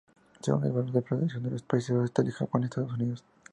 Según 0.39 0.65
el 0.65 0.71
valor 0.71 0.91
de 0.93 1.03
producción 1.03 1.43
los 1.47 1.61
Países 1.61 1.91
Bajos, 1.95 2.09
Italia, 2.09 2.31
Japón 2.33 2.63
y 2.63 2.65
Estados 2.65 2.91
Unidos. 2.93 3.23